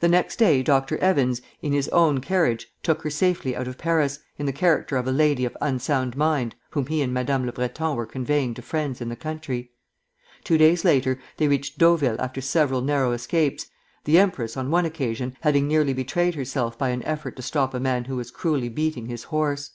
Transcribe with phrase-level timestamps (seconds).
[0.00, 0.98] The next day Dr.
[0.98, 5.06] Evans, in his own carriage, took her safely out of Paris, in the character of
[5.06, 9.00] a lady of unsound mind whom he and Madame le Breton were conveying to friends
[9.00, 9.70] in the country.
[10.42, 13.66] Two days later they reached Deauville after several narrow escapes,
[14.02, 17.78] the empress, on one occasion, having nearly betrayed herself by an effort to stop a
[17.78, 19.70] man who was cruelly beating his horse.